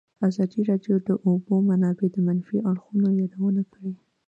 ازادي 0.27 0.61
راډیو 0.69 0.95
د 1.01 1.03
د 1.07 1.09
اوبو 1.27 1.53
منابع 1.69 2.07
د 2.13 2.17
منفي 2.27 2.57
اړخونو 2.69 3.07
یادونه 3.21 3.61
کړې. 3.73 3.91